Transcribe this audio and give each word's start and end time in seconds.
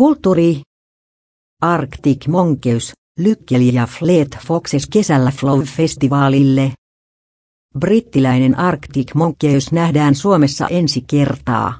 Kulttuuri. 0.00 0.60
Arctic 1.62 2.26
Monkeys, 2.26 2.92
Lykkeli 3.18 3.74
ja 3.74 3.86
Fleet 3.86 4.38
Foxes 4.46 4.86
kesällä 4.92 5.32
Flow-festivaalille. 5.40 6.72
Brittiläinen 7.78 8.58
Arctic 8.58 9.14
Monkeys 9.14 9.72
nähdään 9.72 10.14
Suomessa 10.14 10.68
ensi 10.68 11.04
kertaa. 11.10 11.78